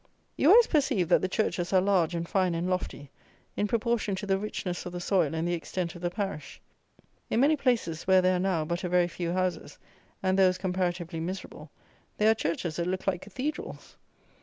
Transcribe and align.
You 0.35 0.49
always 0.49 0.65
perceive 0.65 1.09
that 1.09 1.21
the 1.21 1.27
churches 1.29 1.71
are 1.71 1.79
large 1.79 2.15
and 2.15 2.27
fine 2.27 2.55
and 2.55 2.67
lofty, 2.67 3.11
in 3.55 3.67
proportion 3.67 4.15
to 4.15 4.25
the 4.25 4.39
richness 4.39 4.83
of 4.87 4.93
the 4.93 4.99
soil 4.99 5.35
and 5.35 5.47
the 5.47 5.53
extent 5.53 5.93
of 5.93 6.01
the 6.01 6.09
parish. 6.09 6.59
In 7.29 7.39
many 7.39 7.55
places 7.55 8.07
where 8.07 8.19
there 8.19 8.37
are 8.37 8.39
now 8.39 8.65
but 8.65 8.83
a 8.83 8.89
very 8.89 9.07
few 9.07 9.31
houses, 9.31 9.77
and 10.23 10.39
those 10.39 10.57
comparatively 10.57 11.19
miserable, 11.19 11.69
there 12.17 12.31
are 12.31 12.33
churches 12.33 12.77
that 12.77 12.87
look 12.87 13.05
like 13.05 13.21
cathedrals. 13.21 13.95